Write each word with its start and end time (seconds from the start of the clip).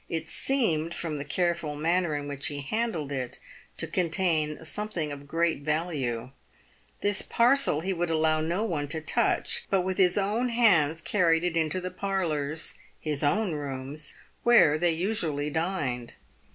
It 0.09 0.27
seemed, 0.27 0.95
from 0.95 1.17
the 1.17 1.23
careful 1.23 1.75
manner 1.75 2.15
in 2.15 2.27
which 2.27 2.47
he 2.47 2.61
handled 2.61 3.11
it, 3.11 3.39
to 3.77 3.85
contain 3.85 4.65
something 4.65 5.11
of 5.11 5.27
great 5.27 5.59
value. 5.61 6.31
This 7.01 7.21
parcel 7.21 7.81
he 7.81 7.91
w 7.91 7.99
r 7.99 8.05
ould 8.05 8.09
allow 8.19 8.41
no 8.41 8.63
one 8.63 8.87
to 8.87 8.99
touch, 9.01 9.67
but 9.69 9.81
with 9.81 9.99
his 9.99 10.17
own 10.17 10.49
hands 10.49 11.03
carried 11.03 11.43
it 11.43 11.55
into 11.55 11.79
the 11.79 11.91
parlours— 11.91 12.73
his 13.09 13.23
own 13.23 13.53
rooms— 13.53 14.15
where 14.43 14.79
they 14.79 14.89
usually 14.89 15.51
dined. 15.51 16.13